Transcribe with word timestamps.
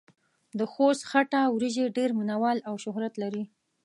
دخوست 0.59 1.01
خټه 1.09 1.41
وريژې 1.55 1.85
ډېر 1.97 2.09
مينه 2.17 2.35
وال 2.41 2.57
او 2.69 2.75
شهرت 2.83 3.13
لري. 3.23 3.43